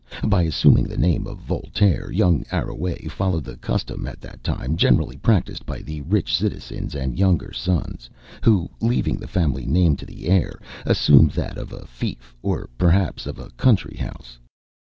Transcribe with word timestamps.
By 0.25 0.41
assuming 0.45 0.85
the 0.85 0.97
name 0.97 1.27
of 1.27 1.37
Voltaire, 1.37 2.11
young 2.11 2.43
Arouet 2.51 3.07
followed 3.11 3.43
the 3.43 3.55
custom, 3.57 4.07
at 4.07 4.19
that 4.21 4.43
time 4.43 4.75
generally 4.75 5.15
practiced 5.15 5.63
by 5.63 5.83
the 5.83 6.01
rich 6.01 6.35
citizens 6.35 6.95
and 6.95 7.19
younger 7.19 7.53
sons, 7.53 8.09
who, 8.43 8.67
leaving 8.81 9.17
the 9.17 9.27
family 9.27 9.67
name 9.67 9.95
to 9.97 10.07
the 10.07 10.25
heir, 10.27 10.59
assumed 10.87 11.33
that 11.33 11.59
of 11.59 11.71
a 11.71 11.85
fief, 11.85 12.33
or 12.41 12.67
perhaps 12.79 13.27
of 13.27 13.37
a 13.37 13.51
country 13.51 13.97
house. 13.97 14.39